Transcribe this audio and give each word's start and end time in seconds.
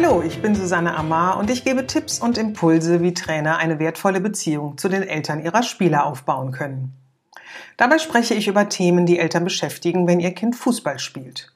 Hallo, 0.00 0.22
ich 0.22 0.40
bin 0.40 0.54
Susanne 0.54 0.94
Amar 0.94 1.38
und 1.38 1.50
ich 1.50 1.64
gebe 1.64 1.84
Tipps 1.84 2.20
und 2.20 2.38
Impulse, 2.38 3.02
wie 3.02 3.14
Trainer 3.14 3.58
eine 3.58 3.80
wertvolle 3.80 4.20
Beziehung 4.20 4.78
zu 4.78 4.88
den 4.88 5.02
Eltern 5.02 5.42
ihrer 5.42 5.64
Spieler 5.64 6.06
aufbauen 6.06 6.52
können. 6.52 6.94
Dabei 7.76 7.98
spreche 7.98 8.34
ich 8.34 8.46
über 8.46 8.68
Themen, 8.68 9.06
die 9.06 9.18
Eltern 9.18 9.42
beschäftigen, 9.42 10.06
wenn 10.06 10.20
ihr 10.20 10.32
Kind 10.36 10.54
Fußball 10.54 11.00
spielt. 11.00 11.52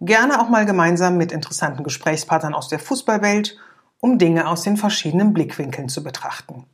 Gerne 0.00 0.40
auch 0.40 0.48
mal 0.48 0.66
gemeinsam 0.66 1.16
mit 1.16 1.30
interessanten 1.30 1.84
Gesprächspartnern 1.84 2.54
aus 2.54 2.66
der 2.66 2.80
Fußballwelt, 2.80 3.56
um 4.00 4.18
Dinge 4.18 4.48
aus 4.48 4.62
den 4.62 4.76
verschiedenen 4.76 5.32
Blickwinkeln 5.32 5.88
zu 5.88 6.02
betrachten. 6.02 6.64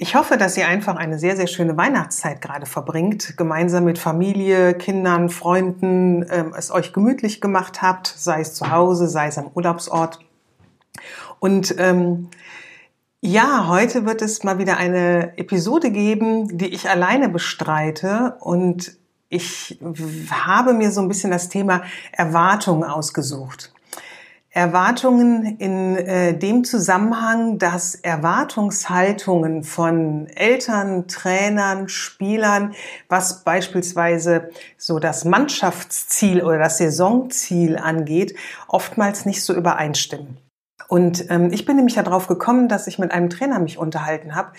Ich 0.00 0.14
hoffe, 0.14 0.36
dass 0.36 0.56
ihr 0.56 0.68
einfach 0.68 0.94
eine 0.94 1.18
sehr, 1.18 1.34
sehr 1.34 1.48
schöne 1.48 1.76
Weihnachtszeit 1.76 2.40
gerade 2.40 2.66
verbringt, 2.66 3.36
gemeinsam 3.36 3.82
mit 3.82 3.98
Familie, 3.98 4.74
Kindern, 4.74 5.28
Freunden, 5.28 6.24
ähm, 6.30 6.54
es 6.56 6.70
euch 6.70 6.92
gemütlich 6.92 7.40
gemacht 7.40 7.82
habt, 7.82 8.06
sei 8.06 8.40
es 8.40 8.54
zu 8.54 8.70
Hause, 8.70 9.08
sei 9.08 9.26
es 9.26 9.38
am 9.38 9.50
Urlaubsort. 9.52 10.20
Und 11.40 11.74
ähm, 11.78 12.28
ja, 13.20 13.66
heute 13.66 14.06
wird 14.06 14.22
es 14.22 14.44
mal 14.44 14.58
wieder 14.58 14.76
eine 14.76 15.36
Episode 15.36 15.90
geben, 15.90 16.56
die 16.56 16.68
ich 16.68 16.88
alleine 16.88 17.28
bestreite 17.28 18.36
und 18.38 18.96
ich 19.30 19.80
habe 20.30 20.74
mir 20.74 20.92
so 20.92 21.00
ein 21.00 21.08
bisschen 21.08 21.32
das 21.32 21.48
Thema 21.48 21.82
Erwartungen 22.12 22.84
ausgesucht. 22.84 23.72
Erwartungen 24.50 25.58
in 25.58 25.96
äh, 25.96 26.36
dem 26.36 26.64
Zusammenhang, 26.64 27.58
dass 27.58 27.94
Erwartungshaltungen 27.94 29.62
von 29.62 30.26
Eltern, 30.28 31.06
Trainern, 31.06 31.88
Spielern, 31.88 32.74
was 33.08 33.44
beispielsweise 33.44 34.50
so 34.78 34.98
das 34.98 35.24
Mannschaftsziel 35.24 36.42
oder 36.42 36.58
das 36.58 36.78
Saisonziel 36.78 37.76
angeht, 37.76 38.34
oftmals 38.68 39.26
nicht 39.26 39.44
so 39.44 39.54
übereinstimmen. 39.54 40.38
Und 40.86 41.30
ähm, 41.30 41.52
ich 41.52 41.64
bin 41.64 41.76
nämlich 41.76 41.96
darauf 41.96 42.28
gekommen, 42.28 42.68
dass 42.68 42.86
ich 42.86 42.98
mit 42.98 43.10
einem 43.10 43.28
Trainer 43.28 43.58
mich 43.58 43.78
unterhalten 43.78 44.34
habe, 44.34 44.52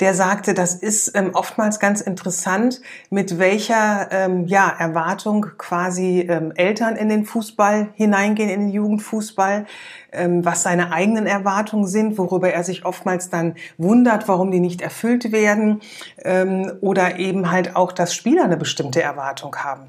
der 0.00 0.14
sagte, 0.14 0.54
das 0.54 0.76
ist 0.76 1.16
ähm, 1.16 1.30
oftmals 1.34 1.80
ganz 1.80 2.00
interessant, 2.00 2.80
mit 3.10 3.38
welcher 3.38 4.08
ähm, 4.12 4.46
ja, 4.46 4.68
Erwartung 4.68 5.46
quasi 5.58 6.20
ähm, 6.20 6.52
Eltern 6.54 6.94
in 6.94 7.08
den 7.08 7.24
Fußball 7.24 7.88
hineingehen, 7.94 8.48
in 8.48 8.60
den 8.60 8.70
Jugendfußball, 8.70 9.66
ähm, 10.12 10.44
was 10.44 10.62
seine 10.62 10.92
eigenen 10.92 11.26
Erwartungen 11.26 11.86
sind, 11.86 12.16
worüber 12.16 12.50
er 12.52 12.62
sich 12.62 12.84
oftmals 12.84 13.28
dann 13.28 13.56
wundert, 13.76 14.28
warum 14.28 14.52
die 14.52 14.60
nicht 14.60 14.80
erfüllt 14.80 15.32
werden 15.32 15.80
ähm, 16.24 16.72
oder 16.80 17.18
eben 17.18 17.50
halt 17.50 17.74
auch, 17.74 17.90
dass 17.90 18.14
Spieler 18.14 18.44
eine 18.44 18.56
bestimmte 18.56 19.02
Erwartung 19.02 19.56
haben. 19.56 19.88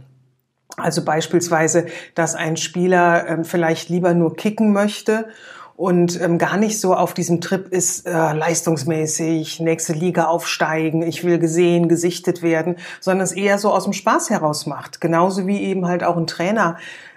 Also 0.75 1.03
beispielsweise, 1.03 1.85
dass 2.15 2.35
ein 2.35 2.57
Spieler 2.57 3.27
ähm, 3.27 3.45
vielleicht 3.45 3.89
lieber 3.89 4.13
nur 4.15 4.35
kicken 4.35 4.73
möchte 4.73 5.27
und 5.79 6.19
ähm, 6.19 6.37
gar 6.37 6.57
nicht 6.57 6.81
so 6.81 6.93
auf 6.93 7.13
diesem 7.13 7.39
Trip 7.39 7.69
ist, 7.69 8.05
äh, 8.05 8.11
leistungsmäßig, 8.11 9.61
nächste 9.61 9.93
Liga 9.93 10.25
aufsteigen, 10.25 11.03
ich 11.03 11.23
will 11.23 11.39
gesehen, 11.39 11.87
gesichtet 11.87 12.41
werden, 12.41 12.75
sondern 12.99 13.23
es 13.23 13.31
eher 13.31 13.57
so 13.59 13.71
aus 13.71 13.85
dem 13.85 13.93
Spaß 13.93 14.29
heraus 14.29 14.65
macht. 14.65 14.99
Genauso 14.99 15.47
wie 15.47 15.61
eben 15.61 15.87
halt 15.87 16.03
auch 16.03 16.17
ein 16.17 16.27
Trainer 16.27 16.75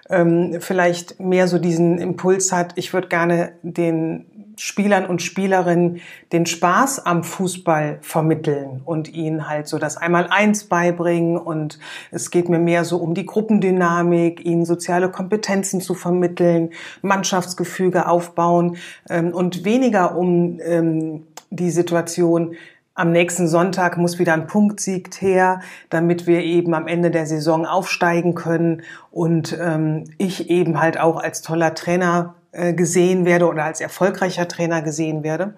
ähm, 0.09 0.59
vielleicht 0.61 1.19
mehr 1.19 1.49
so 1.49 1.59
diesen 1.59 1.99
Impuls 1.99 2.53
hat, 2.53 2.75
ich 2.77 2.93
würde 2.93 3.09
gerne 3.09 3.55
den 3.63 4.27
Spielern 4.63 5.07
und 5.07 5.21
Spielerinnen 5.23 6.01
den 6.31 6.47
Spaß 6.47 7.05
am 7.05 7.25
Fußball 7.25 7.99
vermitteln 8.01 8.81
und 8.85 9.13
ihnen 9.13 9.49
halt 9.49 9.67
so 9.67 9.77
das 9.77 9.97
Einmal-Eins 9.97 10.65
beibringen. 10.65 11.37
Und 11.37 11.81
es 12.13 12.31
geht 12.31 12.49
mir 12.49 12.61
mehr 12.61 12.85
so 12.85 12.99
um 12.99 13.13
die 13.13 13.27
Gruppendynamik, 13.27 14.45
ihnen 14.45 14.65
soziale 14.65 15.11
Kompetenzen 15.11 15.81
zu 15.81 15.95
vermitteln, 15.95 16.71
Mannschaftsgefüge 17.03 18.07
aufbauen 18.07 18.77
ähm, 19.11 19.35
und 19.35 19.65
weniger 19.65 20.17
um 20.17 20.61
ähm, 20.63 21.27
die 21.51 21.71
Situation, 21.73 22.55
am 22.95 23.11
nächsten 23.11 23.49
Sonntag 23.49 23.97
muss 23.97 24.21
wieder 24.21 24.35
ein 24.35 24.47
Punktsieg 24.47 25.11
her, 25.21 25.61
damit 25.89 26.27
wir 26.29 26.43
eben 26.43 26.73
am 26.75 26.87
Ende 26.87 27.11
der 27.11 27.27
Saison 27.27 27.67
aufsteigen 27.67 28.35
können 28.35 28.83
und 29.11 29.59
ähm, 29.61 30.05
ich 30.19 30.51
eben 30.51 30.79
halt 30.79 31.01
auch 31.01 31.17
als 31.17 31.41
toller 31.43 31.75
Trainer 31.75 32.35
gesehen 32.53 33.25
werde 33.25 33.47
oder 33.47 33.65
als 33.65 33.81
erfolgreicher 33.81 34.47
Trainer 34.49 34.83
gesehen 34.83 35.23
werde. 35.23 35.55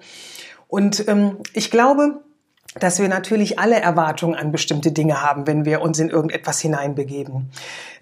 Und 0.69 1.07
ähm, 1.09 1.39
ich 1.53 1.71
glaube, 1.71 2.21
dass 2.79 2.99
wir 2.99 3.09
natürlich 3.09 3.59
alle 3.59 3.81
Erwartungen 3.81 4.35
an 4.35 4.51
bestimmte 4.51 4.93
Dinge 4.93 5.23
haben, 5.23 5.47
wenn 5.47 5.65
wir 5.65 5.81
uns 5.81 5.99
in 5.99 6.11
irgendetwas 6.11 6.61
hineinbegeben. 6.61 7.51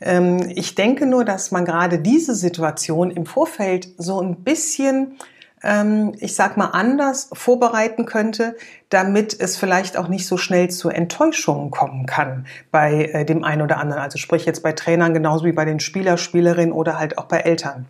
Ähm, 0.00 0.50
ich 0.54 0.75
denke 0.75 1.06
nur, 1.06 1.25
dass 1.25 1.50
man 1.50 1.64
gerade 1.64 1.98
diese 1.98 2.34
Situation 2.34 3.10
im 3.10 3.26
Vorfeld 3.26 3.88
so 3.98 4.20
ein 4.20 4.36
bisschen 4.42 5.19
ähm, 5.62 6.14
ich 6.19 6.34
sag 6.34 6.56
mal, 6.56 6.70
anders 6.70 7.30
vorbereiten 7.32 8.04
könnte, 8.04 8.56
damit 8.88 9.38
es 9.38 9.56
vielleicht 9.56 9.97
auch 9.97 10.09
nicht 10.09 10.26
so 10.26 10.36
schnell 10.36 10.70
zu 10.70 10.88
Enttäuschungen 10.88 11.70
kommen 11.70 12.06
kann 12.06 12.47
bei 12.70 13.04
äh, 13.12 13.24
dem 13.24 13.44
einen 13.44 13.62
oder 13.62 13.78
anderen. 13.78 14.03
Also 14.03 14.19
sprich 14.19 14.44
jetzt 14.44 14.62
bei 14.62 14.72
Trainern 14.72 15.14
genauso 15.14 15.44
wie 15.44 15.53
bei 15.53 15.64
den 15.64 15.80
Spieler, 15.80 16.16
Spielerinnen 16.16 16.72
oder 16.72 16.98
halt 16.98 17.19
auch 17.19 17.26
bei 17.26 17.38
Eltern. 17.38 17.86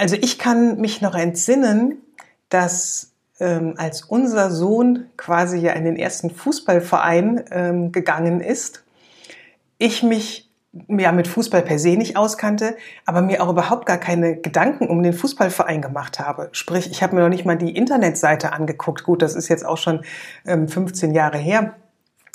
Also 0.00 0.16
ich 0.18 0.38
kann 0.38 0.80
mich 0.80 1.02
noch 1.02 1.14
entsinnen, 1.14 1.98
dass 2.48 3.12
ähm, 3.38 3.74
als 3.76 4.00
unser 4.00 4.50
Sohn 4.50 5.10
quasi 5.18 5.58
ja 5.58 5.72
in 5.74 5.84
den 5.84 5.96
ersten 5.96 6.30
Fußballverein 6.30 7.44
ähm, 7.50 7.92
gegangen 7.92 8.40
ist, 8.40 8.82
ich 9.76 10.02
mich 10.02 10.50
ja 10.88 11.12
mit 11.12 11.28
Fußball 11.28 11.60
per 11.60 11.78
se 11.78 11.98
nicht 11.98 12.16
auskannte, 12.16 12.78
aber 13.04 13.20
mir 13.20 13.42
auch 13.42 13.50
überhaupt 13.50 13.84
gar 13.84 13.98
keine 13.98 14.36
Gedanken 14.36 14.88
um 14.88 15.02
den 15.02 15.12
Fußballverein 15.12 15.82
gemacht 15.82 16.18
habe. 16.18 16.48
Sprich, 16.52 16.90
ich 16.90 17.02
habe 17.02 17.14
mir 17.14 17.20
noch 17.20 17.28
nicht 17.28 17.44
mal 17.44 17.58
die 17.58 17.76
Internetseite 17.76 18.54
angeguckt. 18.54 19.04
Gut, 19.04 19.20
das 19.20 19.34
ist 19.34 19.48
jetzt 19.48 19.66
auch 19.66 19.76
schon 19.76 20.02
ähm, 20.46 20.66
15 20.66 21.12
Jahre 21.12 21.36
her. 21.36 21.74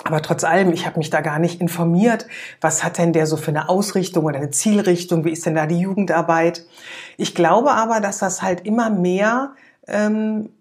Aber 0.07 0.21
trotz 0.21 0.43
allem, 0.43 0.71
ich 0.71 0.85
habe 0.85 0.99
mich 0.99 1.09
da 1.09 1.21
gar 1.21 1.39
nicht 1.39 1.59
informiert, 1.59 2.27
was 2.61 2.83
hat 2.83 2.99
denn 2.99 3.11
der 3.11 3.25
so 3.25 3.37
für 3.37 3.49
eine 3.49 3.69
Ausrichtung 3.69 4.25
oder 4.25 4.37
eine 4.37 4.51
Zielrichtung, 4.51 5.25
wie 5.25 5.31
ist 5.31 5.47
denn 5.47 5.55
da 5.55 5.65
die 5.65 5.79
Jugendarbeit. 5.79 6.63
Ich 7.17 7.33
glaube 7.33 7.71
aber, 7.71 7.99
dass 8.01 8.19
das 8.19 8.43
halt 8.43 8.67
immer 8.67 8.91
mehr 8.91 9.55
ähm, 9.87 10.51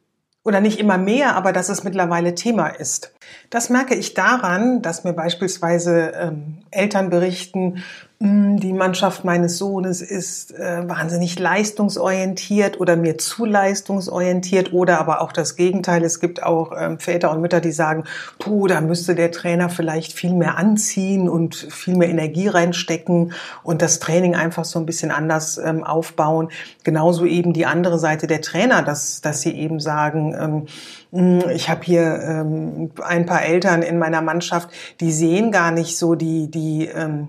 oder 0.44 0.62
nicht 0.62 0.78
immer 0.80 0.96
mehr, 0.96 1.36
aber 1.36 1.52
dass 1.52 1.68
es 1.68 1.84
mittlerweile 1.84 2.34
Thema 2.34 2.68
ist. 2.68 3.13
Das 3.50 3.70
merke 3.70 3.94
ich 3.94 4.14
daran, 4.14 4.82
dass 4.82 5.04
mir 5.04 5.12
beispielsweise 5.12 6.12
ähm, 6.16 6.58
Eltern 6.70 7.10
berichten, 7.10 7.82
hm, 8.20 8.58
die 8.58 8.72
Mannschaft 8.72 9.24
meines 9.24 9.58
Sohnes 9.58 10.00
ist 10.00 10.52
äh, 10.58 10.88
wahnsinnig 10.88 11.38
leistungsorientiert 11.38 12.80
oder 12.80 12.96
mir 12.96 13.18
zu 13.18 13.44
leistungsorientiert 13.44 14.72
oder 14.72 14.98
aber 14.98 15.20
auch 15.20 15.30
das 15.30 15.56
Gegenteil. 15.56 16.02
Es 16.04 16.20
gibt 16.20 16.42
auch 16.42 16.72
ähm, 16.78 16.98
Väter 16.98 17.30
und 17.32 17.40
Mütter, 17.40 17.60
die 17.60 17.72
sagen, 17.72 18.04
puh, 18.38 18.66
da 18.66 18.80
müsste 18.80 19.14
der 19.14 19.30
Trainer 19.30 19.68
vielleicht 19.68 20.12
viel 20.12 20.32
mehr 20.32 20.56
anziehen 20.56 21.28
und 21.28 21.54
viel 21.54 21.96
mehr 21.96 22.08
Energie 22.08 22.48
reinstecken 22.48 23.32
und 23.62 23.82
das 23.82 23.98
Training 23.98 24.34
einfach 24.34 24.64
so 24.64 24.78
ein 24.78 24.86
bisschen 24.86 25.10
anders 25.10 25.58
ähm, 25.58 25.84
aufbauen. 25.84 26.48
Genauso 26.82 27.26
eben 27.26 27.52
die 27.52 27.66
andere 27.66 27.98
Seite 27.98 28.26
der 28.26 28.40
Trainer, 28.40 28.82
dass, 28.82 29.20
dass 29.22 29.40
sie 29.40 29.52
eben 29.52 29.80
sagen, 29.80 30.34
ähm, 30.34 30.52
hm, 30.52 30.66
ich 31.14 31.68
habe 31.68 31.82
hier 31.84 32.20
ähm, 32.22 32.90
ein 33.02 33.24
paar 33.26 33.44
Eltern 33.44 33.82
in 33.82 33.98
meiner 33.98 34.20
Mannschaft, 34.20 34.70
die 35.00 35.12
sehen 35.12 35.52
gar 35.52 35.70
nicht 35.70 35.96
so 35.96 36.14
die, 36.14 36.50
die 36.50 36.86
ähm, 36.86 37.28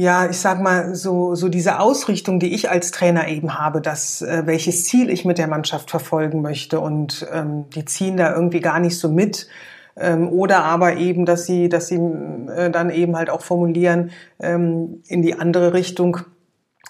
ja, 0.00 0.30
ich 0.30 0.38
sag 0.38 0.62
mal, 0.62 0.94
so, 0.94 1.34
so 1.34 1.50
diese 1.50 1.78
Ausrichtung, 1.78 2.40
die 2.40 2.54
ich 2.54 2.70
als 2.70 2.90
Trainer 2.90 3.28
eben 3.28 3.58
habe, 3.58 3.82
dass 3.82 4.22
äh, 4.22 4.42
welches 4.46 4.84
Ziel 4.84 5.10
ich 5.10 5.26
mit 5.26 5.36
der 5.36 5.46
Mannschaft 5.46 5.90
verfolgen 5.90 6.40
möchte 6.40 6.80
und 6.80 7.26
ähm, 7.32 7.68
die 7.74 7.84
ziehen 7.84 8.16
da 8.16 8.34
irgendwie 8.34 8.60
gar 8.60 8.80
nicht 8.80 8.98
so 8.98 9.10
mit. 9.10 9.46
Ähm, 9.98 10.30
oder 10.30 10.64
aber 10.64 10.96
eben, 10.96 11.26
dass 11.26 11.44
sie, 11.44 11.68
dass 11.68 11.88
sie 11.88 11.96
äh, 11.96 12.70
dann 12.70 12.88
eben 12.88 13.14
halt 13.14 13.28
auch 13.28 13.42
formulieren 13.42 14.10
ähm, 14.38 15.02
in 15.06 15.20
die 15.20 15.34
andere 15.34 15.74
Richtung, 15.74 16.20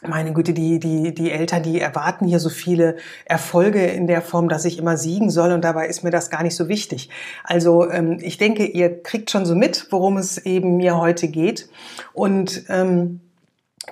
meine 0.07 0.33
Güte, 0.33 0.55
die, 0.55 0.79
die, 0.79 1.15
die 1.15 1.31
Eltern, 1.31 1.63
die 1.63 1.81
erwarten 1.81 2.27
hier 2.27 2.41
so 2.41 2.49
viele 2.49 2.97
Erfolge 3.27 3.85
in 3.85 4.07
der 4.07 4.23
Form, 4.23 4.49
dass 4.49 4.65
ich 4.65 4.79
immer 4.79 4.97
siegen 4.97 5.31
soll 5.31 5.53
und 5.53 5.63
dabei 5.63 5.89
ist 5.89 6.03
mir 6.03 6.11
das 6.11 6.31
gar 6.31 6.43
nicht 6.43 6.57
so 6.57 6.69
wichtig. 6.69 7.11
Also 7.45 7.91
ähm, 7.91 8.19
ich 8.21 8.39
denke, 8.39 8.65
ihr 8.65 9.03
kriegt 9.03 9.31
schon 9.31 9.45
so 9.45 9.55
mit, 9.55 9.89
worum 9.91 10.17
es 10.17 10.39
eben 10.39 10.79
mir 10.79 10.97
heute 10.97 11.29
geht. 11.29 11.69
Und 12.15 12.65
ähm, 12.69 13.21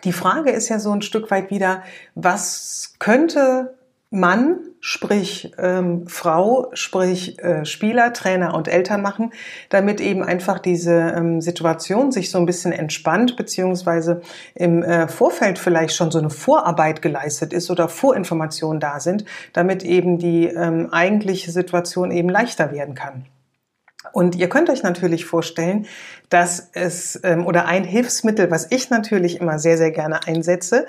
die 0.05 0.13
Frage 0.13 0.51
ist 0.51 0.69
ja 0.69 0.79
so 0.79 0.93
ein 0.93 1.03
Stück 1.03 1.31
weit 1.31 1.51
wieder, 1.51 1.83
was 2.15 2.95
könnte 2.99 3.75
Mann, 4.11 4.61
sprich 4.81 5.53
ähm, 5.59 6.07
Frau, 6.09 6.71
sprich 6.73 7.39
äh, 7.41 7.67
Spieler, 7.67 8.15
Trainer 8.15 8.55
und 8.55 8.67
Eltern 8.67 9.03
machen, 9.03 9.33
damit 9.69 10.01
eben 10.01 10.23
einfach 10.23 10.59
diese 10.59 10.95
ähm, 10.95 11.43
Situation 11.43 12.11
sich 12.11 12.31
so 12.31 12.39
ein 12.39 12.47
bisschen 12.47 12.73
entspannt, 12.73 13.37
beziehungsweise 13.37 14.23
im 14.55 14.83
äh, 14.83 15.09
Vorfeld 15.09 15.59
vielleicht 15.59 15.95
schon 15.95 16.11
so 16.11 16.19
eine 16.19 16.31
Vorarbeit 16.31 17.03
geleistet 17.03 17.53
ist 17.53 17.71
oder 17.71 17.89
Vorinformationen 17.89 18.81
da 18.81 18.99
sind, 18.99 19.27
damit 19.53 19.85
eben 19.85 20.19
die 20.19 20.47
ähm, 20.47 20.89
eigentliche 20.91 21.51
Situation 21.51 22.11
eben 22.11 22.31
leichter 22.31 22.73
werden 22.73 22.95
kann. 22.95 23.27
Und 24.13 24.37
ihr 24.37 24.49
könnt 24.49 24.71
euch 24.71 24.83
natürlich 24.83 25.27
vorstellen, 25.27 25.87
dass 26.31 26.71
es 26.73 27.21
ähm, 27.25 27.47
oder 27.47 27.67
ein 27.67 27.85
Hilfsmittel, 27.85 28.51
was 28.51 28.71
ich 28.71 28.89
natürlich 28.89 29.41
immer 29.41 29.59
sehr, 29.59 29.77
sehr 29.77 29.91
gerne 29.91 30.27
einsetze, 30.27 30.87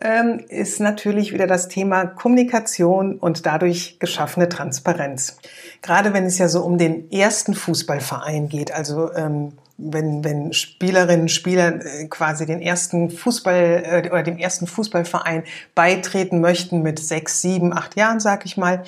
ähm, 0.00 0.40
ist 0.48 0.80
natürlich 0.80 1.32
wieder 1.32 1.46
das 1.46 1.68
Thema 1.68 2.06
Kommunikation 2.06 3.16
und 3.18 3.46
dadurch 3.46 3.98
geschaffene 3.98 4.48
Transparenz. 4.48 5.38
Gerade 5.82 6.12
wenn 6.12 6.24
es 6.24 6.38
ja 6.38 6.48
so 6.48 6.62
um 6.64 6.78
den 6.78 7.10
ersten 7.10 7.54
Fußballverein 7.54 8.48
geht, 8.48 8.72
also 8.72 9.12
ähm, 9.14 9.52
wenn, 9.76 10.22
wenn 10.22 10.52
Spielerinnen 10.52 11.28
Spieler 11.28 11.84
äh, 11.84 12.06
quasi 12.08 12.46
den 12.46 12.60
ersten 12.60 13.10
Fußball 13.10 13.82
äh, 13.84 14.08
oder 14.08 14.22
dem 14.22 14.38
ersten 14.38 14.66
Fußballverein 14.66 15.44
beitreten 15.74 16.40
möchten 16.40 16.82
mit 16.82 17.00
sechs, 17.00 17.40
sieben, 17.40 17.72
acht 17.72 17.96
Jahren, 17.96 18.20
sag 18.20 18.46
ich 18.46 18.56
mal, 18.56 18.84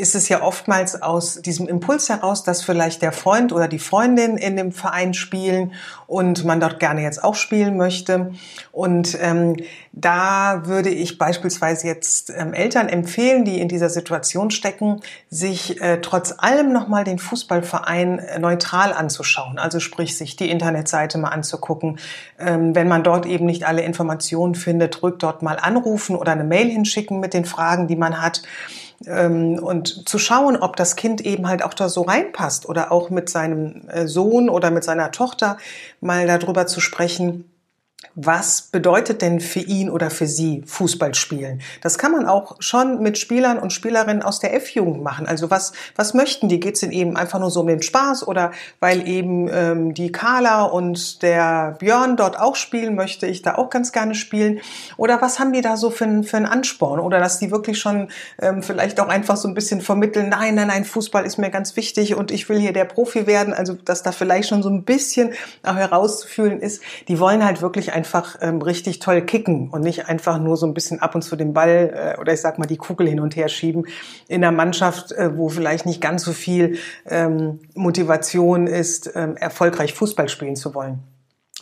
ist 0.00 0.14
es 0.14 0.28
ja 0.28 0.42
oftmals 0.42 1.00
aus 1.00 1.40
diesem 1.42 1.68
Impuls 1.68 2.08
heraus, 2.08 2.42
dass 2.42 2.62
vielleicht 2.62 3.02
der 3.02 3.12
Freund 3.12 3.52
oder 3.52 3.68
die 3.68 3.78
Freundin 3.78 4.36
in 4.36 4.56
dem 4.56 4.72
Verein 4.72 5.14
spielen 5.14 5.72
und 6.06 6.44
man 6.44 6.58
dort 6.58 6.80
gerne 6.80 7.02
jetzt 7.02 7.22
auch 7.22 7.36
spielen 7.36 7.76
möchte. 7.76 8.32
Und 8.72 9.16
ähm, 9.20 9.56
da 9.92 10.62
würde 10.64 10.88
ich 10.88 11.18
beispielsweise 11.18 11.86
jetzt 11.86 12.32
ähm, 12.36 12.52
Eltern 12.54 12.88
empfehlen, 12.88 13.44
die 13.44 13.60
in 13.60 13.68
dieser 13.68 13.90
Situation 13.90 14.50
stecken, 14.50 15.00
sich 15.28 15.80
äh, 15.80 16.00
trotz 16.00 16.34
allem 16.38 16.72
nochmal 16.72 17.04
den 17.04 17.18
Fußballverein 17.18 18.18
äh, 18.18 18.38
neutral 18.38 18.92
anzuschauen. 18.92 19.58
Also 19.58 19.78
sprich, 19.78 20.16
sich 20.16 20.36
die 20.36 20.50
Internetseite 20.50 21.18
mal 21.18 21.28
anzugucken. 21.28 21.98
Ähm, 22.38 22.74
wenn 22.74 22.88
man 22.88 23.04
dort 23.04 23.26
eben 23.26 23.46
nicht 23.46 23.66
alle 23.66 23.82
Informationen 23.82 24.54
findet, 24.54 25.02
rück 25.02 25.18
dort 25.18 25.42
mal 25.42 25.58
anrufen 25.60 26.16
oder 26.16 26.32
eine 26.32 26.44
Mail 26.44 26.70
hinschicken 26.70 27.20
mit 27.20 27.34
den 27.34 27.44
Fragen, 27.44 27.86
die 27.86 27.96
man 27.96 28.20
hat 28.20 28.42
und 29.06 30.08
zu 30.08 30.18
schauen, 30.18 30.56
ob 30.56 30.76
das 30.76 30.94
Kind 30.94 31.22
eben 31.22 31.48
halt 31.48 31.62
auch 31.62 31.72
da 31.72 31.88
so 31.88 32.02
reinpasst 32.02 32.68
oder 32.68 32.92
auch 32.92 33.08
mit 33.08 33.30
seinem 33.30 33.88
äh, 33.88 34.06
Sohn 34.06 34.50
oder 34.50 34.70
mit 34.70 34.84
seiner 34.84 35.10
Tochter 35.10 35.56
mal 36.00 36.26
darüber 36.26 36.66
zu 36.66 36.80
sprechen, 36.80 37.50
was 38.14 38.62
bedeutet 38.62 39.22
denn 39.22 39.40
für 39.40 39.60
ihn 39.60 39.88
oder 39.88 40.10
für 40.10 40.26
sie 40.26 40.62
Fußball 40.66 41.14
spielen? 41.14 41.60
Das 41.80 41.96
kann 41.96 42.12
man 42.12 42.26
auch 42.26 42.56
schon 42.58 43.02
mit 43.02 43.18
Spielern 43.18 43.58
und 43.58 43.72
Spielerinnen 43.72 44.22
aus 44.22 44.40
der 44.40 44.54
F-Jugend 44.54 45.02
machen. 45.02 45.26
Also 45.26 45.50
was, 45.50 45.72
was 45.96 46.12
möchten 46.12 46.48
die? 46.48 46.60
Geht 46.60 46.74
es 46.74 46.82
ihnen 46.82 46.92
eben 46.92 47.16
einfach 47.16 47.38
nur 47.38 47.50
so 47.50 47.60
um 47.60 47.66
den 47.66 47.82
Spaß 47.82 48.26
oder 48.26 48.52
weil 48.80 49.06
eben 49.06 49.48
ähm, 49.52 49.94
die 49.94 50.10
Carla 50.12 50.64
und 50.64 51.22
der 51.22 51.76
Björn 51.78 52.16
dort 52.16 52.38
auch 52.38 52.56
spielen, 52.56 52.94
möchte 52.94 53.26
ich 53.26 53.42
da 53.42 53.54
auch 53.54 53.70
ganz 53.70 53.92
gerne 53.92 54.14
spielen? 54.14 54.60
Oder 54.96 55.22
was 55.22 55.38
haben 55.38 55.52
die 55.52 55.60
da 55.60 55.76
so 55.76 55.90
für, 55.90 56.22
für 56.24 56.36
einen 56.36 56.46
Ansporn? 56.46 57.00
Oder 57.00 57.20
dass 57.20 57.38
die 57.38 57.50
wirklich 57.50 57.78
schon 57.78 58.08
ähm, 58.40 58.62
vielleicht 58.62 58.98
auch 58.98 59.08
einfach 59.08 59.36
so 59.36 59.46
ein 59.46 59.54
bisschen 59.54 59.80
vermitteln, 59.80 60.30
nein, 60.30 60.56
nein, 60.56 60.68
nein, 60.68 60.84
Fußball 60.84 61.24
ist 61.24 61.38
mir 61.38 61.50
ganz 61.50 61.76
wichtig 61.76 62.14
und 62.16 62.30
ich 62.30 62.48
will 62.48 62.58
hier 62.58 62.72
der 62.72 62.86
Profi 62.86 63.26
werden. 63.26 63.54
Also 63.54 63.74
dass 63.74 64.02
da 64.02 64.10
vielleicht 64.10 64.48
schon 64.48 64.62
so 64.62 64.68
ein 64.68 64.84
bisschen 64.84 65.32
auch 65.62 65.76
herauszufühlen 65.76 66.60
ist, 66.60 66.82
die 67.06 67.20
wollen 67.20 67.44
halt 67.44 67.62
wirklich 67.62 67.89
einfach 67.90 68.36
ähm, 68.40 68.62
richtig 68.62 68.98
toll 68.98 69.22
kicken 69.22 69.70
und 69.70 69.82
nicht 69.82 70.08
einfach 70.08 70.38
nur 70.38 70.56
so 70.56 70.66
ein 70.66 70.74
bisschen 70.74 71.00
ab 71.00 71.14
und 71.14 71.22
zu 71.22 71.36
den 71.36 71.52
Ball 71.52 72.14
äh, 72.16 72.20
oder 72.20 72.32
ich 72.32 72.40
sag 72.40 72.58
mal 72.58 72.66
die 72.66 72.76
Kugel 72.76 73.08
hin 73.08 73.20
und 73.20 73.36
her 73.36 73.48
schieben 73.48 73.86
in 74.28 74.44
einer 74.44 74.56
Mannschaft, 74.56 75.12
äh, 75.12 75.36
wo 75.36 75.48
vielleicht 75.48 75.86
nicht 75.86 76.00
ganz 76.00 76.24
so 76.24 76.32
viel 76.32 76.78
ähm, 77.06 77.60
Motivation 77.74 78.66
ist, 78.66 79.12
ähm, 79.14 79.36
erfolgreich 79.36 79.94
Fußball 79.94 80.28
spielen 80.28 80.56
zu 80.56 80.74
wollen. 80.74 81.00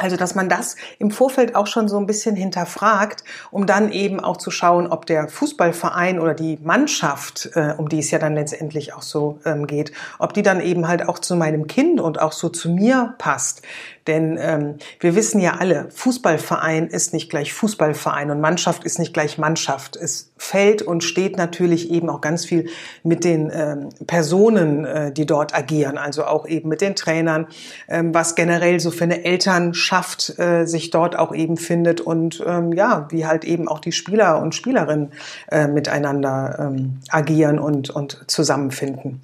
Also, 0.00 0.16
dass 0.16 0.36
man 0.36 0.48
das 0.48 0.76
im 1.00 1.10
Vorfeld 1.10 1.56
auch 1.56 1.66
schon 1.66 1.88
so 1.88 1.98
ein 1.98 2.06
bisschen 2.06 2.36
hinterfragt, 2.36 3.24
um 3.50 3.66
dann 3.66 3.90
eben 3.90 4.20
auch 4.20 4.36
zu 4.36 4.52
schauen, 4.52 4.86
ob 4.86 5.06
der 5.06 5.26
Fußballverein 5.26 6.20
oder 6.20 6.34
die 6.34 6.56
Mannschaft, 6.62 7.50
äh, 7.54 7.74
um 7.76 7.88
die 7.88 7.98
es 7.98 8.12
ja 8.12 8.20
dann 8.20 8.36
letztendlich 8.36 8.94
auch 8.94 9.02
so 9.02 9.40
ähm, 9.44 9.66
geht, 9.66 9.90
ob 10.20 10.34
die 10.34 10.42
dann 10.42 10.60
eben 10.60 10.86
halt 10.86 11.08
auch 11.08 11.18
zu 11.18 11.34
meinem 11.34 11.66
Kind 11.66 12.00
und 12.00 12.20
auch 12.20 12.30
so 12.30 12.48
zu 12.48 12.70
mir 12.70 13.16
passt. 13.18 13.62
Denn 14.08 14.38
ähm, 14.40 14.76
wir 14.98 15.14
wissen 15.14 15.38
ja 15.40 15.56
alle, 15.58 15.88
Fußballverein 15.90 16.88
ist 16.88 17.12
nicht 17.12 17.28
gleich 17.30 17.52
Fußballverein 17.52 18.30
und 18.30 18.40
Mannschaft 18.40 18.82
ist 18.82 18.98
nicht 18.98 19.12
gleich 19.12 19.36
Mannschaft. 19.38 19.96
Es 19.96 20.32
fällt 20.38 20.82
und 20.82 21.04
steht 21.04 21.36
natürlich 21.36 21.90
eben 21.90 22.08
auch 22.08 22.22
ganz 22.22 22.46
viel 22.46 22.70
mit 23.02 23.22
den 23.22 23.52
ähm, 23.54 23.90
Personen, 24.06 24.86
äh, 24.86 25.12
die 25.12 25.26
dort 25.26 25.54
agieren, 25.54 25.98
also 25.98 26.24
auch 26.24 26.46
eben 26.46 26.70
mit 26.70 26.80
den 26.80 26.96
Trainern, 26.96 27.46
ähm, 27.88 28.14
was 28.14 28.34
generell 28.34 28.80
so 28.80 28.90
für 28.90 29.04
eine 29.04 29.24
Elternschaft 29.24 30.38
äh, 30.38 30.64
sich 30.64 30.90
dort 30.90 31.18
auch 31.18 31.34
eben 31.34 31.58
findet 31.58 32.00
und 32.00 32.42
ähm, 32.46 32.72
ja, 32.72 33.08
wie 33.10 33.26
halt 33.26 33.44
eben 33.44 33.68
auch 33.68 33.80
die 33.80 33.92
Spieler 33.92 34.40
und 34.40 34.54
Spielerinnen 34.54 35.12
äh, 35.50 35.68
miteinander 35.68 36.56
ähm, 36.58 37.00
agieren 37.10 37.58
und, 37.58 37.90
und 37.90 38.24
zusammenfinden 38.26 39.20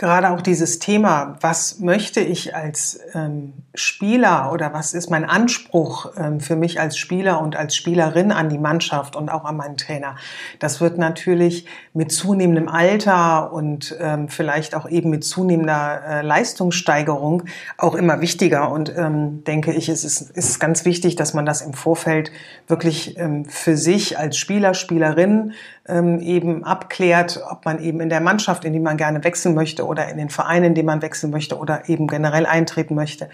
gerade 0.00 0.30
auch 0.30 0.40
dieses 0.40 0.78
Thema, 0.78 1.36
was 1.42 1.78
möchte 1.78 2.20
ich 2.20 2.56
als 2.56 2.98
ähm, 3.12 3.52
Spieler 3.74 4.50
oder 4.50 4.72
was 4.72 4.94
ist 4.94 5.10
mein 5.10 5.26
Anspruch 5.26 6.12
ähm, 6.16 6.40
für 6.40 6.56
mich 6.56 6.80
als 6.80 6.96
Spieler 6.96 7.42
und 7.42 7.54
als 7.54 7.76
Spielerin 7.76 8.32
an 8.32 8.48
die 8.48 8.56
Mannschaft 8.56 9.14
und 9.14 9.28
auch 9.28 9.44
an 9.44 9.58
meinen 9.58 9.76
Trainer, 9.76 10.16
das 10.58 10.80
wird 10.80 10.96
natürlich 10.96 11.66
mit 11.92 12.12
zunehmendem 12.12 12.68
Alter 12.68 13.52
und 13.52 13.94
ähm, 14.00 14.30
vielleicht 14.30 14.74
auch 14.74 14.88
eben 14.88 15.10
mit 15.10 15.22
zunehmender 15.22 16.00
äh, 16.08 16.22
Leistungssteigerung 16.22 17.42
auch 17.76 17.94
immer 17.94 18.22
wichtiger. 18.22 18.72
Und 18.72 18.96
ähm, 18.96 19.44
denke 19.44 19.74
ich, 19.74 19.90
es 19.90 20.04
ist, 20.04 20.30
ist 20.30 20.60
ganz 20.60 20.86
wichtig, 20.86 21.16
dass 21.16 21.34
man 21.34 21.44
das 21.44 21.60
im 21.60 21.74
Vorfeld 21.74 22.32
wirklich 22.68 23.18
ähm, 23.18 23.44
für 23.44 23.76
sich 23.76 24.18
als 24.18 24.38
Spieler, 24.38 24.72
Spielerin 24.72 25.52
ähm, 25.86 26.20
eben 26.20 26.64
abklärt, 26.64 27.42
ob 27.50 27.64
man 27.64 27.82
eben 27.82 28.00
in 28.00 28.08
der 28.08 28.20
Mannschaft, 28.20 28.64
in 28.64 28.72
die 28.72 28.80
man 28.80 28.96
gerne 28.96 29.22
wechseln 29.24 29.54
möchte 29.54 29.86
oder 29.90 30.08
in 30.08 30.16
den 30.16 30.30
Verein, 30.30 30.62
in 30.62 30.74
den 30.74 30.86
man 30.86 31.02
wechseln 31.02 31.32
möchte 31.32 31.58
oder 31.58 31.88
eben 31.88 32.06
generell 32.06 32.46
eintreten 32.46 32.94
möchte, 32.94 33.28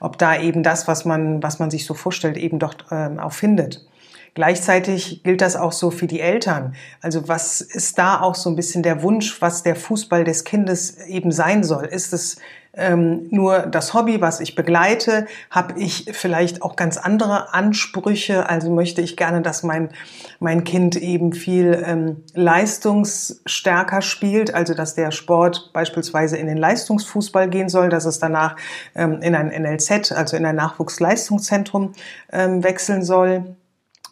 ob 0.00 0.16
da 0.16 0.40
eben 0.40 0.62
das, 0.62 0.88
was 0.88 1.04
man, 1.04 1.42
was 1.42 1.58
man 1.58 1.70
sich 1.70 1.84
so 1.84 1.92
vorstellt, 1.92 2.38
eben 2.38 2.58
doch 2.58 2.74
ähm, 2.90 3.18
auch 3.18 3.32
findet. 3.32 3.86
Gleichzeitig 4.34 5.22
gilt 5.24 5.40
das 5.40 5.56
auch 5.56 5.72
so 5.72 5.90
für 5.90 6.06
die 6.06 6.20
Eltern. 6.20 6.74
Also 7.02 7.28
was 7.28 7.60
ist 7.60 7.98
da 7.98 8.20
auch 8.20 8.34
so 8.34 8.48
ein 8.48 8.56
bisschen 8.56 8.82
der 8.82 9.02
Wunsch, 9.02 9.42
was 9.42 9.62
der 9.62 9.76
Fußball 9.76 10.24
des 10.24 10.44
Kindes 10.44 10.96
eben 11.06 11.32
sein 11.32 11.64
soll? 11.64 11.84
Ist 11.84 12.12
es 12.12 12.38
ähm, 12.78 13.26
nur 13.30 13.60
das 13.60 13.92
Hobby, 13.92 14.20
was 14.20 14.40
ich 14.40 14.54
begleite? 14.54 15.26
Habe 15.50 15.78
ich 15.78 16.06
vielleicht 16.12 16.62
auch 16.62 16.76
ganz 16.76 16.96
andere 16.96 17.52
Ansprüche? 17.52 18.48
Also 18.48 18.70
möchte 18.70 19.02
ich 19.02 19.16
gerne, 19.16 19.42
dass 19.42 19.62
mein, 19.62 19.90
mein 20.38 20.64
Kind 20.64 20.96
eben 20.96 21.32
viel 21.32 21.82
ähm, 21.84 22.24
leistungsstärker 22.34 24.00
spielt, 24.00 24.54
also 24.54 24.74
dass 24.74 24.94
der 24.94 25.10
Sport 25.10 25.70
beispielsweise 25.72 26.36
in 26.36 26.46
den 26.46 26.56
Leistungsfußball 26.56 27.50
gehen 27.50 27.68
soll, 27.68 27.88
dass 27.88 28.04
es 28.04 28.18
danach 28.18 28.56
ähm, 28.94 29.20
in 29.22 29.34
ein 29.34 29.48
NLZ, 29.48 30.12
also 30.12 30.36
in 30.36 30.46
ein 30.46 30.56
Nachwuchsleistungszentrum 30.56 31.92
ähm, 32.32 32.62
wechseln 32.62 33.02
soll. 33.02 33.56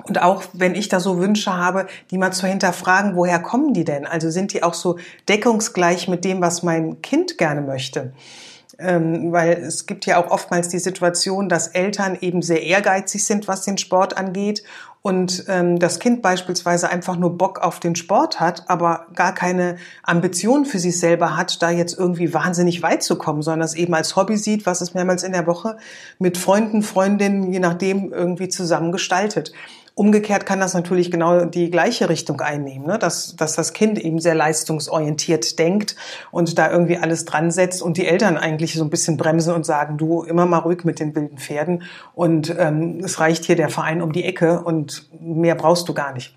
Und 0.04 0.20
auch 0.20 0.42
wenn 0.52 0.75
ich 0.75 0.88
da 0.88 1.00
so 1.00 1.18
Wünsche 1.18 1.56
habe, 1.56 1.87
die 2.11 2.18
mal 2.18 2.32
zu 2.32 2.46
hinterfragen, 2.46 3.16
woher 3.16 3.38
kommen 3.38 3.73
die 3.73 3.85
denn? 3.85 4.06
Also 4.06 4.30
sind 4.30 4.52
die 4.52 4.62
auch 4.62 4.75
so 4.75 4.99
deckungsgleich 5.28 6.06
mit 6.08 6.25
dem, 6.25 6.40
was 6.40 6.62
mein 6.62 7.00
Kind 7.00 7.38
gerne 7.38 7.62
möchte? 7.62 8.12
Ähm, 8.78 9.33
weil 9.33 9.52
es 9.52 9.87
gibt 9.87 10.04
ja 10.04 10.18
auch 10.18 10.30
oftmals 10.30 10.68
die 10.68 10.78
Situation, 10.78 11.49
dass 11.49 11.68
Eltern 11.68 12.18
eben 12.21 12.42
sehr 12.42 12.62
ehrgeizig 12.62 13.25
sind, 13.25 13.49
was 13.49 13.62
den 13.62 13.78
Sport 13.78 14.16
angeht 14.18 14.62
und 15.06 15.45
ähm, 15.47 15.78
das 15.78 16.00
Kind 16.00 16.21
beispielsweise 16.21 16.90
einfach 16.90 17.16
nur 17.16 17.38
Bock 17.38 17.61
auf 17.61 17.78
den 17.78 17.95
Sport 17.95 18.40
hat, 18.40 18.68
aber 18.68 19.06
gar 19.14 19.33
keine 19.33 19.76
Ambition 20.02 20.64
für 20.64 20.80
sich 20.80 20.99
selber 20.99 21.37
hat, 21.37 21.62
da 21.62 21.71
jetzt 21.71 21.97
irgendwie 21.97 22.35
wahnsinnig 22.35 22.83
weit 22.83 23.04
zu 23.04 23.16
kommen, 23.16 23.40
sondern 23.40 23.64
es 23.64 23.75
eben 23.75 23.95
als 23.95 24.16
Hobby 24.16 24.37
sieht, 24.37 24.66
was 24.66 24.80
es 24.80 24.95
mehrmals 24.95 25.23
in 25.23 25.30
der 25.30 25.47
Woche 25.47 25.76
mit 26.18 26.37
Freunden, 26.37 26.83
Freundinnen, 26.83 27.52
je 27.52 27.61
nachdem 27.61 28.12
irgendwie 28.12 28.49
zusammen 28.49 28.90
gestaltet. 28.90 29.52
Umgekehrt 29.98 30.44
kann 30.44 30.60
das 30.60 30.74
natürlich 30.74 31.10
genau 31.10 31.46
die 31.46 31.70
gleiche 31.70 32.10
Richtung 32.10 32.38
einnehmen, 32.42 32.86
ne? 32.86 32.98
dass, 32.98 33.34
dass 33.34 33.56
das 33.56 33.72
Kind 33.72 33.98
eben 33.98 34.18
sehr 34.18 34.34
leistungsorientiert 34.34 35.58
denkt 35.58 35.96
und 36.30 36.58
da 36.58 36.70
irgendwie 36.70 36.98
alles 36.98 37.24
dran 37.24 37.50
setzt 37.50 37.80
und 37.80 37.96
die 37.96 38.06
Eltern 38.06 38.36
eigentlich 38.36 38.74
so 38.74 38.84
ein 38.84 38.90
bisschen 38.90 39.16
bremsen 39.16 39.54
und 39.54 39.64
sagen, 39.64 39.96
du 39.96 40.22
immer 40.22 40.44
mal 40.44 40.58
ruhig 40.58 40.84
mit 40.84 41.00
den 41.00 41.14
wilden 41.14 41.38
Pferden 41.38 41.82
und 42.14 42.54
ähm, 42.58 43.00
es 43.02 43.20
reicht 43.20 43.46
hier 43.46 43.56
der 43.56 43.70
Verein 43.70 44.02
um 44.02 44.12
die 44.12 44.24
Ecke 44.24 44.60
und 44.60 45.08
mehr 45.18 45.54
brauchst 45.54 45.88
du 45.88 45.94
gar 45.94 46.12
nicht. 46.12 46.34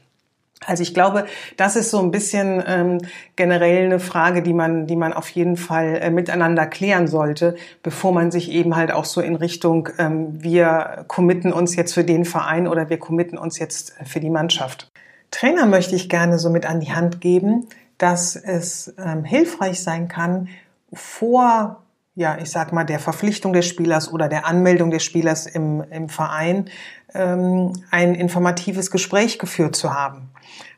Also 0.65 0.83
ich 0.83 0.93
glaube, 0.93 1.25
das 1.55 1.75
ist 1.75 1.89
so 1.89 1.99
ein 1.99 2.11
bisschen 2.11 2.61
ähm, 2.67 2.97
generell 3.37 3.85
eine 3.85 3.99
Frage, 3.99 4.43
die 4.43 4.53
man, 4.53 4.87
die 4.87 4.97
man 4.97 5.13
auf 5.13 5.29
jeden 5.29 5.55
Fall 5.55 5.99
äh, 6.01 6.09
miteinander 6.09 6.67
klären 6.67 7.07
sollte, 7.07 7.55
bevor 7.81 8.11
man 8.11 8.29
sich 8.29 8.51
eben 8.51 8.75
halt 8.75 8.91
auch 8.91 9.05
so 9.05 9.21
in 9.21 9.35
Richtung, 9.35 9.89
ähm, 9.97 10.43
wir 10.43 11.05
committen 11.07 11.53
uns 11.53 11.75
jetzt 11.75 11.93
für 11.93 12.03
den 12.03 12.25
Verein 12.25 12.67
oder 12.67 12.89
wir 12.89 12.99
committen 12.99 13.37
uns 13.37 13.57
jetzt 13.57 13.95
für 14.05 14.19
die 14.19 14.29
Mannschaft. 14.29 14.91
Trainer 15.31 15.65
möchte 15.65 15.95
ich 15.95 16.09
gerne 16.09 16.39
so 16.39 16.49
mit 16.49 16.65
an 16.65 16.81
die 16.81 16.91
Hand 16.91 17.21
geben, 17.21 17.67
dass 17.97 18.35
es 18.35 18.93
ähm, 18.97 19.23
hilfreich 19.23 19.81
sein 19.81 20.07
kann, 20.07 20.49
vor, 20.91 21.83
ja, 22.19 22.37
ich 22.37 22.51
sag 22.51 22.73
mal, 22.73 22.83
der 22.83 22.99
Verpflichtung 22.99 23.53
des 23.53 23.65
Spielers 23.65 24.11
oder 24.11 24.27
der 24.27 24.45
Anmeldung 24.45 24.91
des 24.91 25.05
Spielers 25.05 25.45
im, 25.45 25.81
im 25.89 26.09
Verein 26.09 26.65
ähm, 27.13 27.71
ein 27.91 28.13
informatives 28.13 28.91
Gespräch 28.91 29.39
geführt 29.39 29.77
zu 29.77 29.93
haben. 29.93 30.29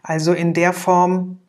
Also 0.03 0.33
in 0.33 0.53
der 0.53 0.71
Form, 0.71 1.39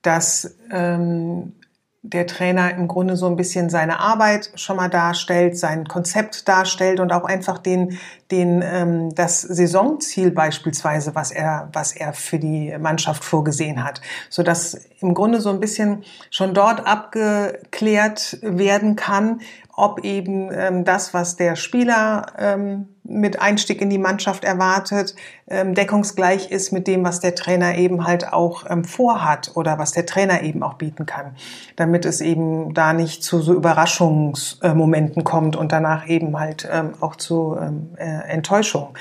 dass 0.00 0.56
ähm, 0.70 1.52
der 2.00 2.26
Trainer 2.26 2.74
im 2.74 2.88
Grunde 2.88 3.14
so 3.14 3.26
ein 3.26 3.36
bisschen 3.36 3.68
seine 3.68 4.00
Arbeit 4.00 4.50
schon 4.54 4.76
mal 4.76 4.88
darstellt, 4.88 5.58
sein 5.58 5.86
Konzept 5.86 6.48
darstellt 6.48 6.98
und 6.98 7.12
auch 7.12 7.24
einfach 7.24 7.58
den, 7.58 7.98
den, 8.32 8.62
ähm, 8.64 9.14
das 9.14 9.42
Saisonziel 9.42 10.30
beispielsweise, 10.30 11.14
was 11.14 11.30
er, 11.30 11.68
was 11.72 11.92
er 11.92 12.14
für 12.14 12.38
die 12.38 12.76
Mannschaft 12.78 13.22
vorgesehen 13.22 13.84
hat, 13.84 14.00
so 14.30 14.42
dass 14.42 14.74
im 15.00 15.14
Grunde 15.14 15.40
so 15.40 15.50
ein 15.50 15.60
bisschen 15.60 16.02
schon 16.30 16.54
dort 16.54 16.86
abgeklärt 16.86 18.38
werden 18.42 18.96
kann, 18.96 19.40
ob 19.74 20.04
eben 20.04 20.50
ähm, 20.52 20.84
das, 20.84 21.14
was 21.14 21.36
der 21.36 21.56
Spieler 21.56 22.26
ähm, 22.38 22.88
mit 23.04 23.40
Einstieg 23.40 23.80
in 23.80 23.90
die 23.90 23.98
Mannschaft 23.98 24.44
erwartet, 24.44 25.14
ähm, 25.48 25.74
deckungsgleich 25.74 26.50
ist 26.50 26.72
mit 26.72 26.86
dem, 26.86 27.04
was 27.04 27.20
der 27.20 27.34
Trainer 27.34 27.76
eben 27.76 28.06
halt 28.06 28.32
auch 28.32 28.64
ähm, 28.68 28.84
vorhat 28.84 29.52
oder 29.54 29.78
was 29.78 29.92
der 29.92 30.06
Trainer 30.06 30.42
eben 30.42 30.62
auch 30.62 30.74
bieten 30.74 31.06
kann, 31.06 31.36
damit 31.76 32.04
es 32.04 32.20
eben 32.20 32.74
da 32.74 32.92
nicht 32.92 33.24
zu 33.24 33.40
so 33.40 33.54
Überraschungsmomenten 33.54 35.24
kommt 35.24 35.56
und 35.56 35.72
danach 35.72 36.06
eben 36.06 36.38
halt 36.38 36.68
ähm, 36.70 36.92
auch 37.00 37.16
zu 37.16 37.56
ähm, 37.60 37.94
äh, 37.96 38.21
Enttäuschung. 38.28 38.96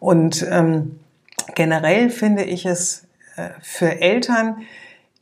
Und 0.00 0.46
ähm, 0.50 1.00
generell 1.54 2.10
finde 2.10 2.44
ich 2.44 2.66
es 2.66 3.06
äh, 3.36 3.50
für 3.60 4.00
Eltern 4.00 4.62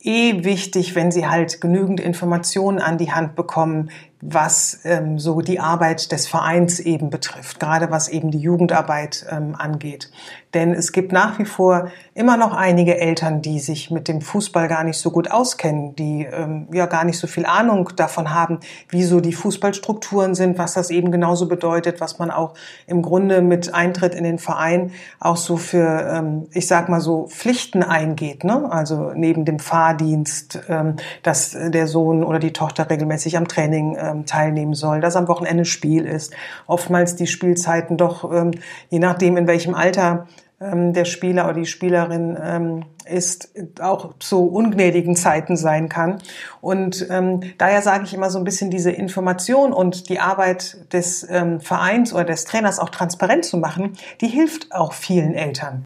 eh 0.01 0.45
wichtig, 0.45 0.95
wenn 0.95 1.11
sie 1.11 1.27
halt 1.27 1.61
genügend 1.61 2.01
Informationen 2.01 2.79
an 2.79 2.99
die 2.99 3.13
Hand 3.13 3.35
bekommen, 3.35 3.91
was 4.29 4.81
ähm, 4.85 5.19
so 5.19 5.41
die 5.41 5.61
Arbeit 5.61 6.11
des 6.11 6.27
Vereins 6.27 6.81
eben 6.81 7.11
betrifft, 7.11 7.61
gerade 7.61 7.91
was 7.91 8.09
eben 8.09 8.31
die 8.31 8.41
Jugendarbeit 8.41 9.25
ähm, 9.31 9.55
angeht. 9.57 10.11
Denn 10.53 10.73
es 10.73 10.93
gibt 10.93 11.13
nach 11.13 11.39
wie 11.39 11.45
vor 11.45 11.91
immer 12.15 12.37
noch 12.37 12.55
einige 12.55 12.99
Eltern, 12.99 13.43
die 13.43 13.61
sich 13.61 13.91
mit 13.91 14.09
dem 14.09 14.23
Fußball 14.23 14.69
gar 14.69 14.85
nicht 14.85 14.97
so 14.97 15.11
gut 15.11 15.31
auskennen, 15.31 15.95
die 15.97 16.25
ähm, 16.25 16.67
ja 16.73 16.87
gar 16.87 17.05
nicht 17.05 17.19
so 17.19 17.27
viel 17.27 17.45
Ahnung 17.45 17.91
davon 17.95 18.33
haben, 18.33 18.61
wie 18.89 19.05
so 19.05 19.21
die 19.21 19.35
Fußballstrukturen 19.35 20.35
sind, 20.35 20.57
was 20.59 20.73
das 20.73 20.89
eben 20.91 21.13
genauso 21.13 21.47
bedeutet, 21.47 22.01
was 22.01 22.19
man 22.19 22.31
auch 22.31 22.55
im 22.87 23.03
Grunde 23.03 23.43
mit 23.43 23.75
Eintritt 23.75 24.15
in 24.15 24.25
den 24.25 24.39
Verein 24.39 24.93
auch 25.21 25.37
so 25.37 25.59
für, 25.59 26.09
ähm, 26.11 26.47
ich 26.53 26.67
sag 26.67 26.89
mal 26.89 27.03
so, 27.03 27.27
Pflichten 27.27 27.83
eingeht. 27.83 28.43
Ne? 28.43 28.67
Also 28.73 29.13
neben 29.15 29.45
dem 29.45 29.59
Fahrdienst, 29.59 30.61
ähm, 30.69 30.97
dass 31.23 31.51
der 31.51 31.87
Sohn 31.87 32.25
oder 32.25 32.39
die 32.39 32.55
Tochter 32.55 32.89
regelmäßig 32.89 33.37
am 33.37 33.47
Training 33.47 33.97
ähm, 34.01 34.16
teilnehmen 34.25 34.75
soll, 34.75 35.01
dass 35.01 35.17
am 35.17 35.29
Wochenende 35.29 35.65
Spiel 35.65 36.07
ist. 36.07 36.33
Oftmals 36.67 37.17
die 37.17 37.27
Spielzeiten 37.27 37.97
doch, 37.97 38.33
ähm, 38.33 38.53
je 38.89 38.99
nachdem 38.99 39.37
in 39.37 39.47
welchem 39.47 39.75
Alter 39.75 40.27
ähm, 40.61 40.93
der 40.93 41.05
Spieler 41.05 41.45
oder 41.45 41.55
die 41.55 41.67
Spielerin 41.67 42.39
ähm, 42.43 42.85
ist, 43.05 43.51
auch 43.81 44.15
zu 44.19 44.47
ungnädigen 44.47 45.15
Zeiten 45.15 45.57
sein 45.57 45.89
kann. 45.89 46.19
Und 46.61 47.07
ähm, 47.11 47.41
daher 47.59 47.83
sage 47.83 48.05
ich 48.05 48.15
immer 48.15 48.31
so 48.31 48.39
ein 48.39 48.45
bisschen 48.45 48.71
diese 48.71 48.91
Information 48.91 49.73
und 49.73 50.09
die 50.09 50.19
Arbeit 50.19 50.93
des 50.93 51.27
ähm, 51.29 51.61
Vereins 51.61 52.13
oder 52.13 52.25
des 52.25 52.45
Trainers 52.45 52.79
auch 52.79 52.89
transparent 52.89 53.45
zu 53.45 53.59
machen, 53.59 53.93
die 54.21 54.29
hilft 54.29 54.73
auch 54.73 54.93
vielen 54.93 55.35
Eltern. 55.35 55.85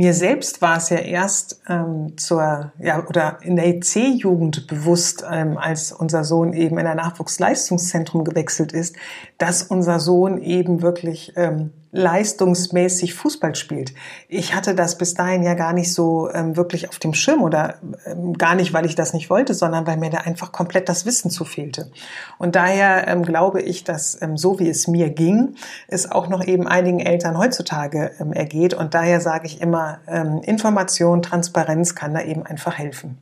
Mir 0.00 0.14
selbst 0.14 0.62
war 0.62 0.78
es 0.78 0.88
ja 0.88 0.96
erst 0.96 1.60
ähm, 1.68 2.16
zur, 2.16 2.72
ja, 2.78 3.06
oder 3.06 3.36
in 3.42 3.56
der 3.56 3.66
EC-Jugend 3.66 4.66
bewusst, 4.66 5.22
ähm, 5.30 5.58
als 5.58 5.92
unser 5.92 6.24
Sohn 6.24 6.54
eben 6.54 6.78
in 6.78 6.86
ein 6.86 6.96
Nachwuchsleistungszentrum 6.96 8.24
gewechselt 8.24 8.72
ist, 8.72 8.96
dass 9.36 9.62
unser 9.62 10.00
Sohn 10.00 10.40
eben 10.40 10.80
wirklich 10.80 11.34
ähm, 11.36 11.74
leistungsmäßig 11.92 13.14
Fußball 13.14 13.54
spielt. 13.56 13.94
Ich 14.28 14.54
hatte 14.54 14.74
das 14.74 14.96
bis 14.96 15.14
dahin 15.14 15.42
ja 15.42 15.54
gar 15.54 15.72
nicht 15.72 15.92
so 15.92 16.30
ähm, 16.32 16.56
wirklich 16.56 16.88
auf 16.88 16.98
dem 16.98 17.14
Schirm 17.14 17.42
oder 17.42 17.76
ähm, 18.06 18.34
gar 18.34 18.54
nicht, 18.54 18.72
weil 18.72 18.86
ich 18.86 18.94
das 18.94 19.12
nicht 19.12 19.28
wollte, 19.28 19.54
sondern 19.54 19.86
weil 19.86 19.96
mir 19.96 20.10
da 20.10 20.18
einfach 20.18 20.52
komplett 20.52 20.88
das 20.88 21.04
Wissen 21.04 21.30
zu 21.30 21.44
fehlte. 21.44 21.90
Und 22.38 22.54
daher 22.54 23.08
ähm, 23.08 23.24
glaube 23.24 23.60
ich, 23.60 23.82
dass 23.82 24.20
ähm, 24.22 24.36
so 24.36 24.60
wie 24.60 24.68
es 24.68 24.86
mir 24.86 25.10
ging, 25.10 25.56
es 25.88 26.10
auch 26.10 26.28
noch 26.28 26.44
eben 26.44 26.68
einigen 26.68 27.00
Eltern 27.00 27.36
heutzutage 27.36 28.12
ähm, 28.20 28.32
ergeht. 28.32 28.72
Und 28.74 28.94
daher 28.94 29.20
sage 29.20 29.46
ich 29.46 29.60
immer, 29.60 29.98
ähm, 30.06 30.40
Information, 30.42 31.22
Transparenz 31.22 31.96
kann 31.96 32.14
da 32.14 32.22
eben 32.22 32.46
einfach 32.46 32.78
helfen. 32.78 33.18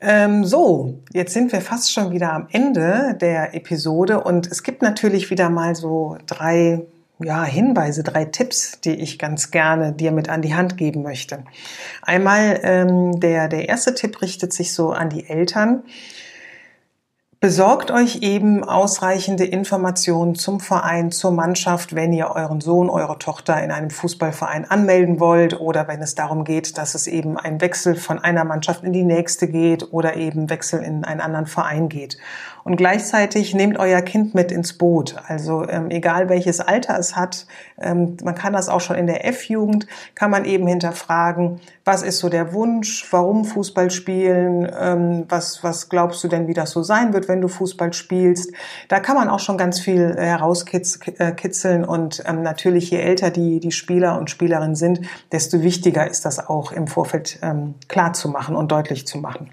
Ähm, 0.00 0.44
so, 0.44 0.94
jetzt 1.12 1.32
sind 1.32 1.52
wir 1.52 1.60
fast 1.60 1.92
schon 1.92 2.10
wieder 2.10 2.32
am 2.32 2.48
Ende 2.50 3.16
der 3.18 3.54
Episode 3.54 4.22
und 4.22 4.46
es 4.46 4.62
gibt 4.62 4.82
natürlich 4.82 5.30
wieder 5.30 5.48
mal 5.48 5.74
so 5.74 6.18
drei 6.26 6.86
ja, 7.18 7.44
Hinweise, 7.44 8.02
drei 8.02 8.26
Tipps, 8.26 8.80
die 8.80 8.94
ich 8.94 9.18
ganz 9.18 9.50
gerne 9.50 9.92
dir 9.92 10.12
mit 10.12 10.28
an 10.28 10.42
die 10.42 10.54
Hand 10.54 10.76
geben 10.76 11.02
möchte. 11.02 11.44
Einmal 12.02 12.60
ähm, 12.62 13.20
der, 13.20 13.48
der 13.48 13.68
erste 13.68 13.94
Tipp 13.94 14.20
richtet 14.20 14.52
sich 14.52 14.74
so 14.74 14.92
an 14.92 15.08
die 15.08 15.28
Eltern. 15.28 15.82
Besorgt 17.38 17.90
euch 17.90 18.22
eben 18.22 18.64
ausreichende 18.64 19.44
Informationen 19.44 20.34
zum 20.34 20.58
Verein, 20.58 21.12
zur 21.12 21.32
Mannschaft, 21.32 21.94
wenn 21.94 22.14
ihr 22.14 22.30
euren 22.30 22.62
Sohn, 22.62 22.88
eure 22.88 23.18
Tochter 23.18 23.62
in 23.62 23.70
einem 23.70 23.90
Fußballverein 23.90 24.70
anmelden 24.70 25.20
wollt 25.20 25.60
oder 25.60 25.86
wenn 25.86 26.00
es 26.00 26.14
darum 26.14 26.44
geht, 26.44 26.78
dass 26.78 26.94
es 26.94 27.06
eben 27.06 27.38
ein 27.38 27.60
Wechsel 27.60 27.94
von 27.94 28.18
einer 28.18 28.44
Mannschaft 28.44 28.84
in 28.84 28.94
die 28.94 29.04
nächste 29.04 29.48
geht 29.48 29.92
oder 29.92 30.16
eben 30.16 30.48
Wechsel 30.48 30.82
in 30.82 31.04
einen 31.04 31.20
anderen 31.20 31.46
Verein 31.46 31.90
geht. 31.90 32.16
Und 32.66 32.74
gleichzeitig 32.74 33.54
nehmt 33.54 33.78
euer 33.78 34.02
Kind 34.02 34.34
mit 34.34 34.50
ins 34.50 34.72
Boot. 34.72 35.14
Also 35.28 35.68
ähm, 35.68 35.88
egal 35.88 36.28
welches 36.28 36.58
Alter 36.58 36.98
es 36.98 37.14
hat, 37.14 37.46
ähm, 37.80 38.16
man 38.24 38.34
kann 38.34 38.54
das 38.54 38.68
auch 38.68 38.80
schon 38.80 38.96
in 38.96 39.06
der 39.06 39.24
F-Jugend, 39.24 39.86
kann 40.16 40.32
man 40.32 40.44
eben 40.44 40.66
hinterfragen, 40.66 41.60
was 41.84 42.02
ist 42.02 42.18
so 42.18 42.28
der 42.28 42.52
Wunsch, 42.52 43.06
warum 43.12 43.44
Fußball 43.44 43.92
spielen, 43.92 44.68
ähm, 44.80 45.26
was, 45.28 45.62
was 45.62 45.88
glaubst 45.88 46.24
du 46.24 46.28
denn, 46.28 46.48
wie 46.48 46.54
das 46.54 46.72
so 46.72 46.82
sein 46.82 47.12
wird, 47.12 47.28
wenn 47.28 47.40
du 47.40 47.46
Fußball 47.46 47.92
spielst. 47.92 48.50
Da 48.88 48.98
kann 48.98 49.14
man 49.14 49.28
auch 49.28 49.38
schon 49.38 49.58
ganz 49.58 49.78
viel 49.78 50.16
herauskitzeln 50.16 51.84
und 51.84 52.24
ähm, 52.26 52.42
natürlich 52.42 52.90
je 52.90 52.98
älter 52.98 53.30
die, 53.30 53.60
die 53.60 53.70
Spieler 53.70 54.18
und 54.18 54.28
Spielerinnen 54.28 54.74
sind, 54.74 55.02
desto 55.30 55.62
wichtiger 55.62 56.10
ist 56.10 56.24
das 56.24 56.48
auch 56.48 56.72
im 56.72 56.88
Vorfeld 56.88 57.38
ähm, 57.42 57.74
klar 57.86 58.12
zu 58.12 58.28
machen 58.28 58.56
und 58.56 58.72
deutlich 58.72 59.06
zu 59.06 59.18
machen. 59.18 59.50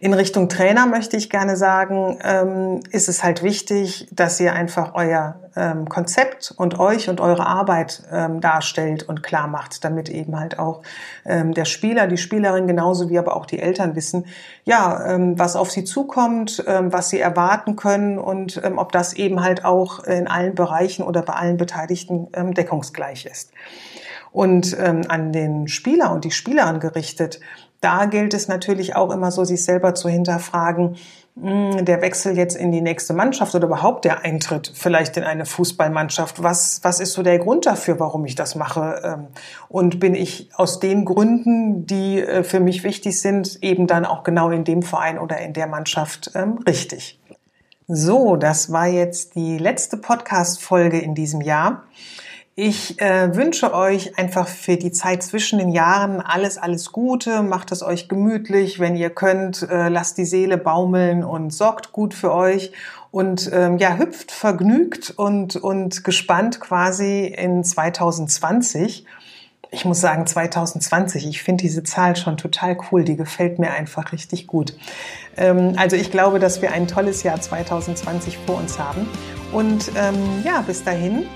In 0.00 0.12
Richtung 0.12 0.48
Trainer 0.48 0.86
möchte 0.86 1.16
ich 1.16 1.30
gerne 1.30 1.56
sagen, 1.56 2.18
ähm, 2.22 2.80
ist 2.90 3.08
es 3.08 3.22
halt 3.22 3.42
wichtig, 3.42 4.08
dass 4.10 4.40
ihr 4.40 4.52
einfach 4.52 4.94
euer 4.94 5.40
ähm, 5.54 5.88
Konzept 5.88 6.52
und 6.56 6.78
euch 6.78 7.08
und 7.08 7.20
eure 7.20 7.46
Arbeit 7.46 8.02
ähm, 8.12 8.40
darstellt 8.40 9.04
und 9.04 9.22
klar 9.22 9.46
macht, 9.46 9.84
damit 9.84 10.08
eben 10.08 10.38
halt 10.38 10.58
auch 10.58 10.82
ähm, 11.24 11.54
der 11.54 11.64
Spieler, 11.64 12.08
die 12.08 12.18
Spielerin 12.18 12.66
genauso 12.66 13.08
wie 13.08 13.18
aber 13.18 13.36
auch 13.36 13.46
die 13.46 13.60
Eltern 13.60 13.94
wissen, 13.94 14.26
ja, 14.64 15.14
ähm, 15.14 15.38
was 15.38 15.54
auf 15.54 15.70
sie 15.70 15.84
zukommt, 15.84 16.62
ähm, 16.66 16.92
was 16.92 17.08
sie 17.08 17.20
erwarten 17.20 17.76
können 17.76 18.18
und 18.18 18.60
ob 18.76 18.92
das 18.92 19.14
eben 19.14 19.42
halt 19.42 19.64
auch 19.64 20.04
in 20.04 20.26
allen 20.26 20.54
Bereichen 20.54 21.02
oder 21.02 21.22
bei 21.22 21.34
allen 21.34 21.56
Beteiligten 21.56 22.28
deckungsgleich 22.54 23.26
ist. 23.26 23.52
Und 24.32 24.76
an 24.78 25.32
den 25.32 25.68
Spieler 25.68 26.12
und 26.12 26.24
die 26.24 26.30
Spielerin 26.30 26.80
gerichtet, 26.80 27.40
da 27.80 28.06
gilt 28.06 28.34
es 28.34 28.48
natürlich 28.48 28.96
auch 28.96 29.10
immer 29.10 29.30
so, 29.30 29.44
sich 29.44 29.62
selber 29.62 29.94
zu 29.94 30.08
hinterfragen, 30.08 30.96
hm, 31.38 31.84
der 31.84 32.00
Wechsel 32.00 32.36
jetzt 32.36 32.56
in 32.56 32.72
die 32.72 32.80
nächste 32.80 33.12
Mannschaft 33.12 33.54
oder 33.54 33.66
überhaupt 33.66 34.06
der 34.06 34.24
Eintritt 34.24 34.72
vielleicht 34.74 35.18
in 35.18 35.24
eine 35.24 35.44
Fußballmannschaft. 35.44 36.42
Was, 36.42 36.80
was 36.82 36.98
ist 36.98 37.12
so 37.12 37.22
der 37.22 37.38
Grund 37.38 37.66
dafür, 37.66 38.00
warum 38.00 38.24
ich 38.24 38.34
das 38.34 38.54
mache? 38.54 39.02
Ähm, 39.04 39.26
und 39.68 40.00
bin 40.00 40.14
ich 40.14 40.48
aus 40.54 40.80
den 40.80 41.04
Gründen, 41.04 41.86
die 41.86 42.20
äh, 42.20 42.42
für 42.42 42.60
mich 42.60 42.84
wichtig 42.84 43.20
sind, 43.20 43.58
eben 43.62 43.86
dann 43.86 44.06
auch 44.06 44.22
genau 44.22 44.50
in 44.50 44.64
dem 44.64 44.82
Verein 44.82 45.18
oder 45.18 45.38
in 45.38 45.52
der 45.52 45.66
Mannschaft 45.66 46.30
ähm, 46.34 46.58
richtig? 46.66 47.20
So, 47.86 48.36
das 48.36 48.72
war 48.72 48.86
jetzt 48.86 49.34
die 49.36 49.58
letzte 49.58 49.98
Podcast-Folge 49.98 50.98
in 50.98 51.14
diesem 51.14 51.40
Jahr. 51.40 51.84
Ich 52.58 52.98
äh, 53.02 53.36
wünsche 53.36 53.74
euch 53.74 54.18
einfach 54.18 54.48
für 54.48 54.78
die 54.78 54.90
Zeit 54.90 55.22
zwischen 55.22 55.58
den 55.58 55.68
Jahren 55.68 56.22
alles, 56.22 56.56
alles 56.56 56.90
Gute. 56.90 57.42
Macht 57.42 57.70
es 57.70 57.82
euch 57.82 58.08
gemütlich, 58.08 58.78
wenn 58.78 58.96
ihr 58.96 59.10
könnt. 59.10 59.68
Äh, 59.68 59.90
lasst 59.90 60.16
die 60.16 60.24
Seele 60.24 60.56
baumeln 60.56 61.22
und 61.22 61.52
sorgt 61.52 61.92
gut 61.92 62.14
für 62.14 62.32
euch. 62.32 62.72
Und 63.10 63.50
ähm, 63.52 63.76
ja, 63.76 63.98
hüpft 63.98 64.32
vergnügt 64.32 65.12
und, 65.14 65.56
und 65.56 66.02
gespannt 66.02 66.58
quasi 66.58 67.26
in 67.26 67.62
2020. 67.62 69.04
Ich 69.70 69.84
muss 69.84 70.00
sagen 70.00 70.26
2020. 70.26 71.26
Ich 71.26 71.42
finde 71.42 71.60
diese 71.60 71.82
Zahl 71.82 72.16
schon 72.16 72.38
total 72.38 72.78
cool. 72.90 73.04
Die 73.04 73.16
gefällt 73.16 73.58
mir 73.58 73.72
einfach 73.72 74.12
richtig 74.12 74.46
gut. 74.46 74.74
Ähm, 75.36 75.74
also 75.76 75.96
ich 75.96 76.10
glaube, 76.10 76.38
dass 76.38 76.62
wir 76.62 76.72
ein 76.72 76.88
tolles 76.88 77.22
Jahr 77.22 77.38
2020 77.38 78.38
vor 78.46 78.56
uns 78.56 78.78
haben. 78.78 79.06
Und 79.52 79.92
ähm, 79.94 80.42
ja, 80.42 80.62
bis 80.62 80.84
dahin 80.84 81.26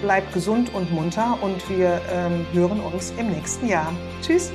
bleibt 0.00 0.32
gesund 0.32 0.72
und 0.74 0.92
munter 0.92 1.38
und 1.42 1.68
wir 1.68 2.00
ähm, 2.12 2.46
hören 2.52 2.80
uns 2.80 3.12
im 3.18 3.30
nächsten 3.30 3.68
Jahr. 3.68 3.92
Tschüss! 4.22 4.52